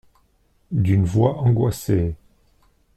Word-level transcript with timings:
D’une 0.71 1.05
voix 1.05 1.37
angoissée. 1.43 2.15